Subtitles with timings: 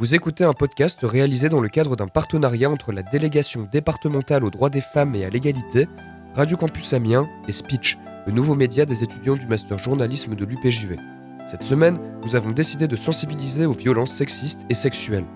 [0.00, 4.48] Vous écoutez un podcast réalisé dans le cadre d'un partenariat entre la délégation départementale aux
[4.48, 5.88] droits des femmes et à l'égalité,
[6.34, 10.96] Radio Campus Amiens et Speech, le nouveau média des étudiants du master journalisme de l'UPJV.
[11.44, 15.26] Cette semaine, nous avons décidé de sensibiliser aux violences sexistes et sexuelles.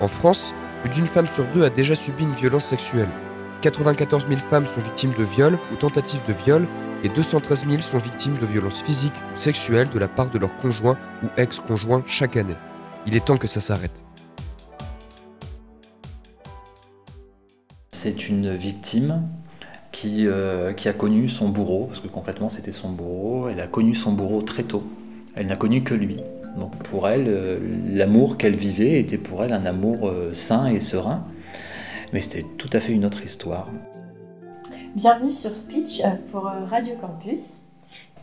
[0.00, 3.10] En France, plus d'une femme sur deux a déjà subi une violence sexuelle.
[3.60, 6.66] 94 000 femmes sont victimes de viol ou tentatives de viol
[7.04, 10.56] et 213 000 sont victimes de violences physiques ou sexuelles de la part de leur
[10.56, 12.56] conjoint ou ex-conjoint chaque année.
[13.06, 14.04] Il est temps que ça s'arrête.
[17.92, 19.22] C'est une victime
[19.92, 23.66] qui, euh, qui, a connu son bourreau, parce que concrètement c'était son bourreau, elle a
[23.66, 24.82] connu son bourreau très tôt.
[25.36, 26.16] Elle n'a connu que lui.
[26.58, 27.58] Donc pour elle, euh,
[27.92, 31.26] l'amour qu'elle vivait était pour elle un amour euh, sain et serein.
[32.12, 33.68] Mais c'était tout à fait une autre histoire.
[34.94, 37.62] Bienvenue sur Speech euh, pour euh, Radio Campus.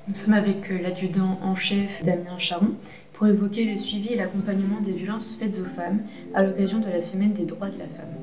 [0.08, 2.76] Nous sommes avec euh, l'adjudant en chef Damien Charon
[3.12, 6.00] pour évoquer le suivi et l'accompagnement des violences faites aux femmes
[6.34, 8.16] à l'occasion de la semaine des droits de la femme.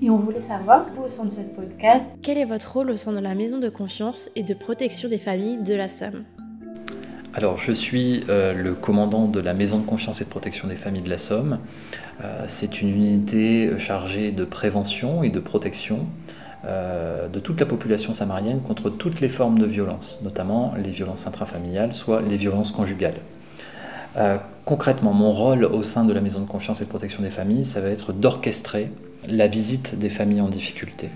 [0.00, 2.96] Et on voulait savoir, vous, au sein de ce podcast, quel est votre rôle au
[2.96, 6.24] sein de la maison de confiance et de protection des familles de la Somme?
[7.34, 11.02] Alors, je suis le commandant de la Maison de confiance et de protection des familles
[11.02, 11.58] de la Somme.
[12.46, 16.06] c'est une unité chargée de prévention et de protection
[16.66, 21.26] euh, de toute la population samarienne contre toutes les formes de violence, notamment les violences
[21.26, 23.20] intrafamiliales, soit les violences conjugales.
[24.16, 27.30] Euh, concrètement, mon rôle au sein de la maison de confiance et de protection des
[27.30, 28.90] familles, ça va être d'orchestrer
[29.28, 31.10] la visite des familles en difficulté.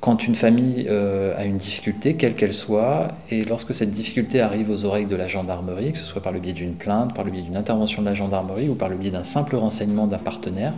[0.00, 4.68] Quand une famille euh, a une difficulté, quelle qu'elle soit, et lorsque cette difficulté arrive
[4.68, 7.30] aux oreilles de la gendarmerie, que ce soit par le biais d'une plainte, par le
[7.30, 10.72] biais d'une intervention de la gendarmerie ou par le biais d'un simple renseignement d'un partenaire,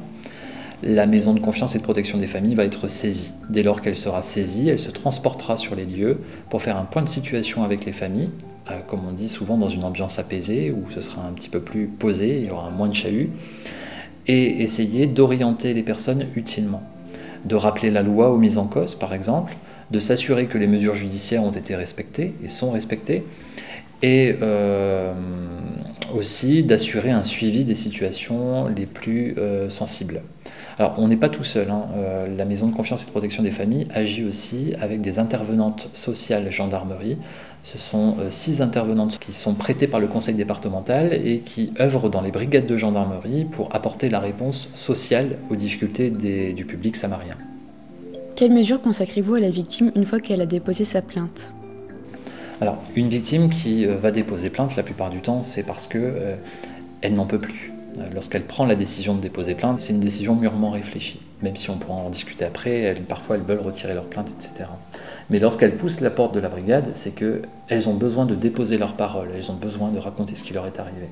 [0.84, 3.30] la maison de confiance et de protection des familles va être saisie.
[3.48, 6.18] Dès lors qu'elle sera saisie, elle se transportera sur les lieux
[6.50, 8.30] pour faire un point de situation avec les familles,
[8.70, 11.60] euh, comme on dit souvent dans une ambiance apaisée, où ce sera un petit peu
[11.60, 13.30] plus posé, il y aura moins de chahut,
[14.26, 16.82] et essayer d'orienter les personnes utilement.
[17.46, 19.56] De rappeler la loi aux mises en cause, par exemple,
[19.90, 23.24] de s'assurer que les mesures judiciaires ont été respectées et sont respectées,
[24.02, 25.14] et euh,
[26.14, 30.20] aussi d'assurer un suivi des situations les plus euh, sensibles.
[30.78, 31.70] Alors, on n'est pas tout seul.
[31.70, 31.86] Hein.
[31.96, 35.88] Euh, la Maison de confiance et de protection des familles agit aussi avec des intervenantes
[35.94, 37.16] sociales gendarmerie.
[37.62, 42.10] Ce sont euh, six intervenantes qui sont prêtées par le conseil départemental et qui œuvrent
[42.10, 47.36] dans les brigades de gendarmerie pour apporter la réponse sociale aux difficultés du public samarien.
[48.34, 51.52] Quelles mesures consacrez-vous à la victime une fois qu'elle a déposé sa plainte?
[52.60, 56.34] Alors, une victime qui euh, va déposer plainte, la plupart du temps, c'est parce que
[57.00, 57.73] elle n'en peut plus.
[57.98, 61.20] Euh, lorsqu'elle prend la décision de déposer plainte, c'est une décision mûrement réfléchie.
[61.42, 64.68] Même si on pourra en discuter après, parfois elles veulent retirer leur plainte, etc.
[65.30, 68.94] Mais lorsqu'elles poussent la porte de la brigade, c'est qu'elles ont besoin de déposer leur
[68.94, 71.08] parole, elles ont besoin de raconter ce qui leur est arrivé.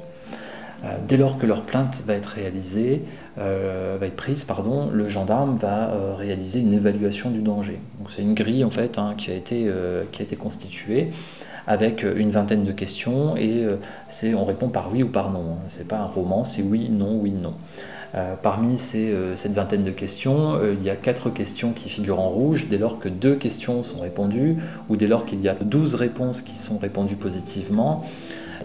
[0.84, 3.02] Euh, dès lors que leur plainte va être réalisée,
[3.38, 7.78] euh, va être prise, pardon, le gendarme va réaliser une évaluation du danger.
[8.14, 9.70] c'est une grille en fait hein, qui, a été,
[10.10, 11.12] qui a été constituée
[11.66, 13.76] avec euh, une vingtaine de questions et euh,
[14.34, 15.56] on répond par oui ou par non.
[15.70, 17.54] C'est pas un roman, c'est oui, non, oui, non.
[18.14, 22.28] Euh, parmi ces, cette vingtaine de questions, il y a quatre questions qui figurent en
[22.28, 24.56] rouge dès lors que deux questions sont répondues
[24.90, 28.04] ou dès lors qu'il y a douze réponses qui sont répondues positivement.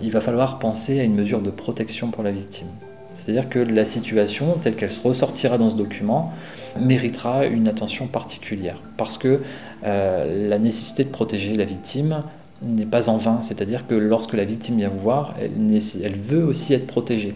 [0.02, 2.68] Il va falloir penser à une mesure de protection pour la victime.
[3.14, 6.34] C'est-à-dire que la situation, telle qu'elle se ressortira dans ce document,
[6.80, 8.80] méritera une attention particulière.
[8.98, 9.42] Parce que
[9.82, 12.22] la nécessité de protéger la victime
[12.62, 16.74] n'est pas en vain, c'est-à-dire que lorsque la victime vient vous voir, elle, veut aussi
[16.74, 17.36] être protégée.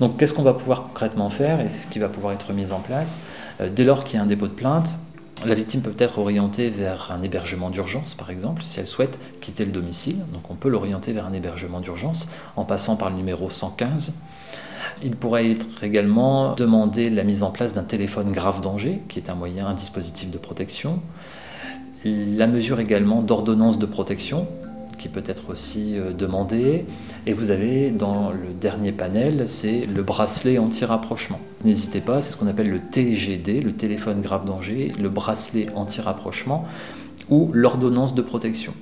[0.00, 2.72] Donc qu'est-ce qu'on va pouvoir concrètement faire, et c'est ce qui va pouvoir être mis
[2.72, 3.20] en place,
[3.60, 4.98] euh, dès lors qu'il y a un dépôt de plainte,
[5.44, 9.64] la victime peut être orientée vers un hébergement d'urgence, par exemple, si elle souhaite quitter
[9.64, 10.18] le domicile.
[10.32, 14.14] Donc on peut l'orienter vers un hébergement d'urgence en passant par le numéro 115.
[15.04, 19.28] Il pourrait être également demandé la mise en place d'un téléphone grave danger, qui est
[19.28, 21.00] un moyen, un dispositif de protection
[22.36, 24.46] la mesure également d'ordonnance de protection
[24.98, 26.86] qui peut être aussi euh, demandée.
[27.26, 31.40] Et vous avez dans le dernier panel, c'est le bracelet anti-rapprochement.
[31.64, 36.64] N'hésitez pas, c'est ce qu'on appelle le TGD, le téléphone grave danger, le bracelet anti-rapprochement
[37.28, 38.72] ou l'ordonnance de protection.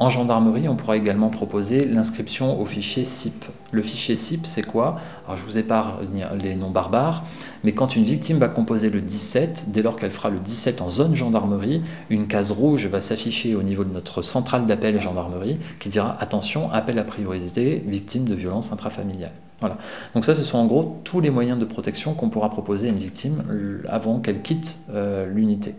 [0.00, 3.44] En gendarmerie, on pourra également proposer l'inscription au fichier SIP.
[3.72, 5.00] Le fichier SIP, c'est quoi?
[5.26, 7.24] Alors, je vous épargne les noms barbares,
[7.64, 10.90] mais quand une victime va composer le 17, dès lors qu'elle fera le 17 en
[10.90, 15.88] zone gendarmerie, une case rouge va s'afficher au niveau de notre centrale d'appel gendarmerie qui
[15.88, 19.32] dira attention, appel à priorité, victime de violence intrafamiliale.
[19.58, 19.78] Voilà.
[20.14, 22.90] Donc ça, ce sont en gros tous les moyens de protection qu'on pourra proposer à
[22.92, 23.42] une victime
[23.88, 25.74] avant qu'elle quitte euh, l'unité.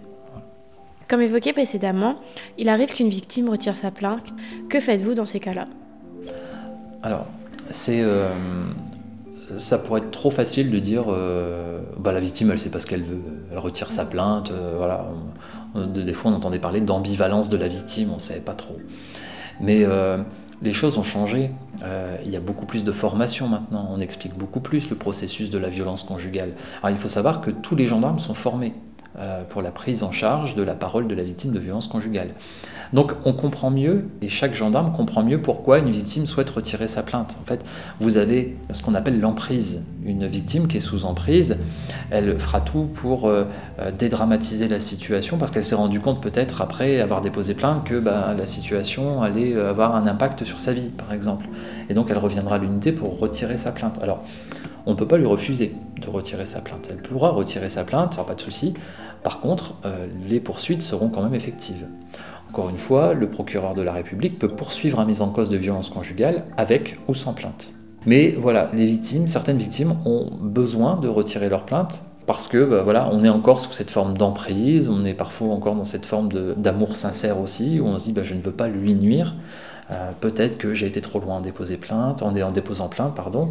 [1.10, 2.16] Comme évoqué précédemment,
[2.58, 4.34] il arrive qu'une victime retire sa plainte.
[4.70, 5.68] Que faites-vous dans ces cas-là?
[7.04, 7.26] Alors,
[7.72, 8.04] c'est
[9.58, 11.06] ça pourrait être trop facile de dire
[11.98, 13.22] bah, la victime elle sait pas ce qu'elle veut,
[13.52, 15.08] elle retire sa plainte, voilà.
[15.76, 18.78] Des fois on entendait parler d'ambivalence de la victime, on ne savait pas trop.
[19.60, 19.86] Mais
[20.62, 21.52] les choses ont changé.
[21.84, 23.88] Euh, il y a beaucoup plus de formation maintenant.
[23.92, 26.52] On explique beaucoup plus le processus de la violence conjugale.
[26.82, 28.89] Alors il faut savoir que tous les gendarmes sont formés euh,
[29.50, 32.30] pour la prise en charge de la parole de la victime de violence conjugale.
[32.94, 37.04] Donc on comprend mieux, et chaque gendarme comprend mieux pourquoi une victime souhaite retirer sa
[37.04, 37.38] plainte.
[37.42, 37.64] En fait,
[38.00, 39.84] vous avez ce qu'on appelle l'emprise.
[40.04, 41.58] Une victime qui est sous emprise,
[42.10, 43.46] elle fera tout pour euh,
[43.80, 48.00] euh, dédramatiser la situation parce qu'elle s'est rendue compte peut-être après avoir déposé plainte que
[48.00, 51.46] bah, la situation allait avoir un impact sur sa vie, par exemple.
[51.90, 54.00] Et donc elle reviendra à l'unité pour retirer sa plainte.
[54.02, 54.24] Alors,
[54.86, 56.88] on ne peut pas lui refuser de retirer sa plainte.
[56.90, 58.74] Elle pourra retirer sa plainte, pas de souci.
[59.24, 61.86] Par contre, euh, les poursuites seront quand même effectives.
[62.50, 65.58] Encore une fois, le procureur de la République peut poursuivre un mise en cause de
[65.58, 67.74] violence conjugale avec ou sans plainte.
[68.06, 72.82] Mais voilà, les victimes, certaines victimes ont besoin de retirer leur plainte parce que bah,
[72.84, 76.30] voilà, on est encore sous cette forme d'emprise, on est parfois encore dans cette forme
[76.58, 79.36] d'amour sincère aussi, où on se dit bah, je ne veux pas lui nuire.
[79.92, 83.50] Euh, peut-être que j'ai été trop loin en déposer plainte, en, en déposant plainte, pardon.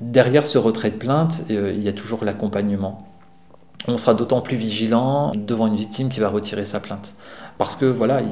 [0.00, 3.08] Derrière ce retrait de plainte, euh, il y a toujours l'accompagnement.
[3.86, 7.14] On sera d'autant plus vigilant devant une victime qui va retirer sa plainte.
[7.58, 8.22] Parce que voilà,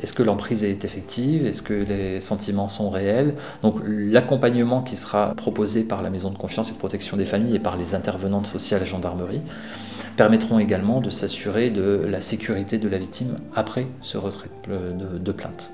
[0.00, 1.46] est-ce que l'emprise est effective?
[1.46, 3.34] Est-ce que les sentiments sont réels?
[3.62, 7.56] Donc l'accompagnement qui sera proposé par la maison de confiance et de protection des familles
[7.56, 9.42] et par les intervenantes sociales et gendarmerie
[10.16, 15.72] permettront également de s'assurer de la sécurité de la victime après ce retrait de, plainte.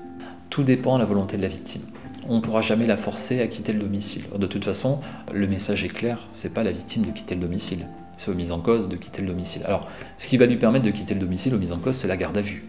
[0.49, 1.83] Tout dépend de la volonté de la victime
[2.29, 4.23] on ne pourra jamais la forcer à quitter le domicile.
[4.37, 4.99] De toute façon,
[5.33, 7.87] le message est clair, c'est pas la victime de quitter le domicile,
[8.17, 9.63] c'est aux mises en cause de quitter le domicile.
[9.65, 9.87] Alors,
[10.17, 12.17] ce qui va lui permettre de quitter le domicile aux mises en cause, c'est la
[12.17, 12.63] garde à vue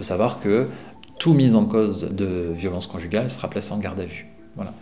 [0.00, 0.68] faut savoir que
[1.18, 4.26] tout mise en cause de violence conjugale sera placé en garde à vue.
[4.56, 4.72] Voilà.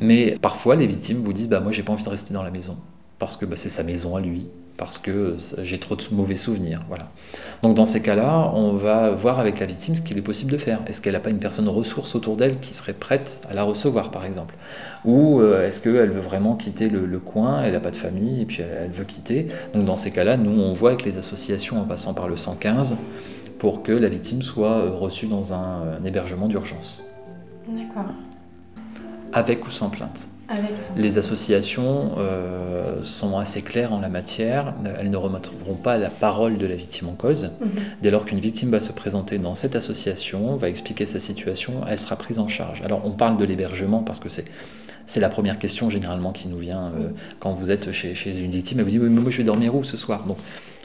[0.00, 2.50] Mais parfois, les victimes vous disent bah, Moi, j'ai pas envie de rester dans la
[2.50, 2.76] maison,
[3.20, 6.80] parce que bah, c'est sa maison à lui, parce que j'ai trop de mauvais souvenirs.
[6.88, 7.10] Voilà.
[7.62, 10.58] Donc, dans ces cas-là, on va voir avec la victime ce qu'il est possible de
[10.58, 10.80] faire.
[10.86, 14.10] Est-ce qu'elle n'a pas une personne ressource autour d'elle qui serait prête à la recevoir,
[14.10, 14.54] par exemple?
[15.04, 17.62] Ou euh, est-ce qu'elle veut vraiment quitter le, coin?
[17.62, 19.48] Elle n'a pas de famille et puis elle, elle veut quitter.
[19.74, 22.96] Donc, dans ces cas-là, nous, on voit avec les associations en passant par le 115
[23.64, 27.02] pour que la victime soit euh, reçue dans un, hébergement d'urgence.
[27.66, 28.12] D'accord.
[29.32, 30.28] Avec ou sans plainte.
[30.96, 34.74] Les associations euh, sont assez claires en la matière.
[34.98, 37.50] Elles ne remettront pas la parole de la victime en cause.
[37.60, 37.68] Mhm.
[38.02, 41.98] Dès lors qu'une victime va se présenter dans cette association, va expliquer sa situation, elle
[41.98, 42.82] sera prise en charge.
[42.82, 44.44] Alors on parle de l'hébergement parce que c'est
[45.06, 47.08] c'est la première question généralement qui nous vient euh,
[47.38, 49.74] quand vous êtes chez, chez, une victime et vous dites mais moi je vais dormir
[49.74, 50.24] où ce soir?
[50.24, 50.38] Donc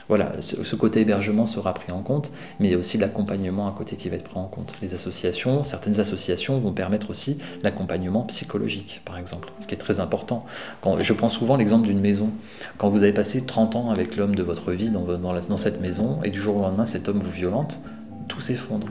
[0.09, 3.71] voilà, ce côté hébergement sera pris en compte, mais il y a aussi l'accompagnement à
[3.77, 4.73] côté qui va être pris en compte.
[4.81, 9.99] Les associations, certaines associations vont permettre aussi l'accompagnement psychologique, par exemple, ce qui est très
[9.99, 10.47] important.
[10.81, 12.31] Quand, je prends souvent l'exemple d'une maison.
[12.79, 16.31] Quand vous avez passé 30 ans avec l'homme de votre vie dans, cette maison, et
[16.31, 17.79] du jour au lendemain, cet homme vous violente,
[18.27, 18.87] tout s'effondre.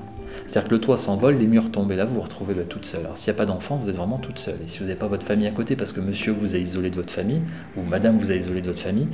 [0.47, 2.85] C'est-à-dire que le toit s'envole, les murs tombent, et là vous vous retrouvez bah, toute
[2.85, 3.01] seule.
[3.01, 4.59] Alors s'il n'y a pas d'enfant, vous êtes vraiment toute seule.
[4.65, 6.91] Et si vous n'avez pas votre famille à côté parce que monsieur vous a isolé
[6.91, 7.43] de votre famille,
[7.77, 9.09] ou madame vous a isolé de votre famille,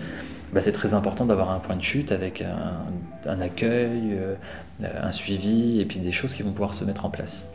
[0.54, 2.42] bah, c'est très important d'avoir un point de chute avec
[3.26, 4.36] un, accueil, euh,
[4.80, 7.48] un suivi et puis des choses qui vont pouvoir se mettre en place.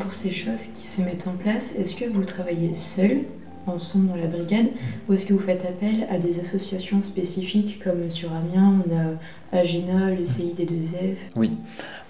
[0.00, 3.24] Pour ces choses qui se mettent en place, est-ce que vous travaillez seul,
[3.66, 4.66] ensemble dans la brigade,
[5.08, 9.58] ou est-ce que vous faites appel à des associations spécifiques comme sur Amiens, on a
[9.58, 11.52] Agena, le CID2F Oui.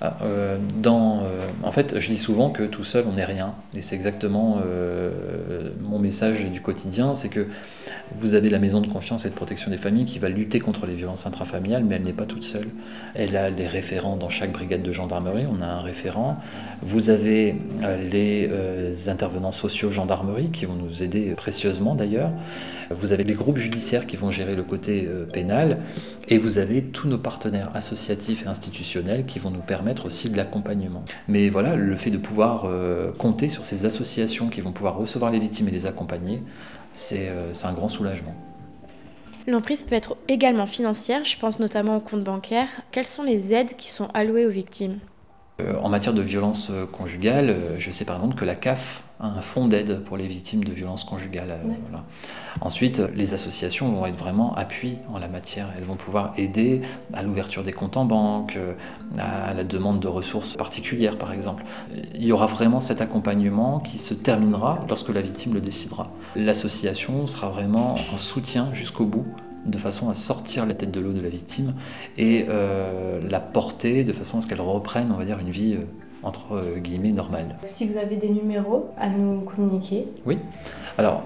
[0.01, 3.55] Ah, euh, dans, euh, en fait, je dis souvent que tout seul, on n'est rien.
[3.75, 4.59] Et c'est exactement
[5.81, 7.47] mon message du quotidien, c'est que
[8.21, 10.87] vous avez la maison de confiance et de protection des familles qui va lutter contre
[10.87, 12.69] les violences intrafamiliales, mais elle n'est pas toute seule.
[13.15, 16.39] Elle a des référents dans chaque brigade de gendarmerie, on a un référent.
[16.83, 22.31] Vous avez euh, les euh, intervenants sociaux gendarmerie qui vont nous aider précieusement d'ailleurs.
[22.91, 25.79] Vous avez les groupes judiciaires qui vont gérer le côté euh, pénal.
[26.29, 30.37] Et vous avez tous nos partenaires associatifs et institutionnels qui vont nous permettre aussi de
[30.37, 31.05] l'accompagnement.
[31.29, 32.67] Mais voilà, le fait de pouvoir
[33.17, 36.43] compter sur ces associations qui vont pouvoir recevoir les victimes et les accompagner,
[37.13, 38.35] euh, c'est un grand soulagement.
[39.47, 42.69] L'emprise peut être également financière, je pense notamment aux comptes bancaires.
[42.91, 44.99] Quelles sont les aides qui sont allouées aux victimes?
[44.99, 45.16] euh,
[45.59, 49.67] En matière de violence euh, conjugale, je sais par exemple que la CAF un fonds
[49.67, 51.51] d'aide pour les victimes de violences conjugales.
[51.51, 51.97] Euh,
[52.61, 55.69] Ensuite, les associations vont être vraiment appui en la matière.
[55.77, 56.81] Elles vont pouvoir aider
[57.13, 58.73] à l'ouverture des comptes en banque, euh,
[59.19, 61.65] à la demande de ressources particulières, par exemple.
[62.15, 66.11] Il y aura vraiment cet accompagnement qui se terminera lorsque la victime le décidera.
[66.35, 69.27] L'association sera vraiment en soutien jusqu'au bout
[69.67, 71.75] de façon à sortir la tête de l'eau de la victime
[72.17, 75.77] et euh, la porter de façon à ce qu'elle reprenne, on va dire, une vie
[76.23, 77.57] entre guillemets normale.
[77.65, 80.09] Si vous avez des numéros à nous communiquer.
[80.25, 80.39] Oui.
[80.99, 81.23] Alors,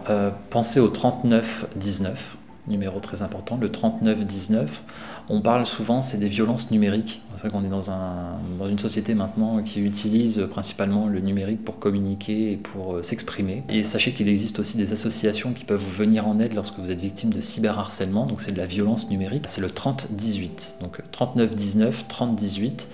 [0.51, 2.37] pensez au 3919
[2.67, 4.83] numéro très important, le 3919.
[5.29, 7.23] On parle souvent, c'est des violences numériques.
[7.35, 11.65] C'est vrai qu'on est dans, un, dans une société maintenant qui utilise principalement le numérique
[11.65, 13.63] pour communiquer et pour euh, s'exprimer.
[13.69, 16.91] Et sachez qu'il existe aussi des associations qui peuvent vous venir en aide lorsque vous
[16.91, 19.45] êtes victime de cyberharcèlement, donc c'est de la violence numérique.
[19.47, 22.89] C'est le 3018, donc 3919, 3018.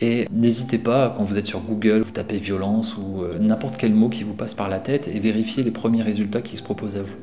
[0.00, 3.94] Et n'hésitez pas, quand vous êtes sur Google, vous tapez violence ou euh, n'importe quel
[3.94, 6.96] mot qui vous passe par la tête et vérifiez les premiers résultats qui se proposent
[6.96, 7.14] à vous.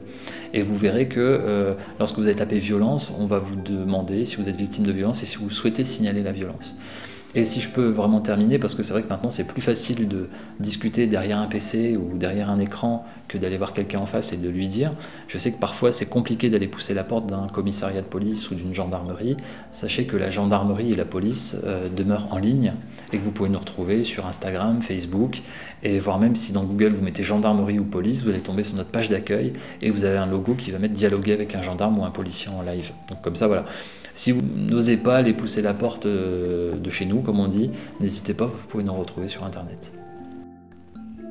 [0.53, 4.35] Et vous verrez que euh, lorsque vous avez tapé violence, on va vous demander si
[4.35, 6.75] vous êtes victime de violence et si vous souhaitez signaler la violence.
[7.35, 10.07] Et si je peux vraiment terminer, parce que c'est vrai que maintenant c'est plus facile
[10.07, 14.33] de discuter derrière un PC ou derrière un écran que d'aller voir quelqu'un en face
[14.33, 14.93] et de lui dire.
[15.27, 18.55] Je sais que parfois c'est compliqué d'aller pousser la porte d'un commissariat de police ou
[18.55, 19.37] d'une gendarmerie.
[19.73, 22.73] Sachez que la gendarmerie et la police euh, demeurent en ligne
[23.13, 25.41] et que vous pouvez nous retrouver sur Instagram, Facebook
[25.83, 28.75] et voire même si dans Google vous mettez gendarmerie ou police, vous allez tomber sur
[28.75, 31.99] notre page d'accueil et vous avez un logo qui va mettre dialoguer avec un gendarme
[31.99, 32.91] ou un policier en live.
[33.07, 33.65] Donc comme ça voilà.
[34.19, 37.71] Si vous n'osez pas aller pousser la porte euh, de chez nous, comme on dit,
[37.99, 39.91] n'hésitez pas, vous pouvez nous retrouver sur Internet.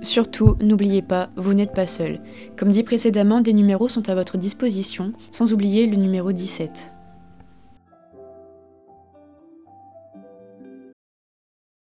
[0.03, 2.21] Surtout, n'oubliez pas, vous n'êtes pas seul.
[2.57, 6.93] Comme dit précédemment, des numéros sont à votre disposition, sans oublier le numéro 17.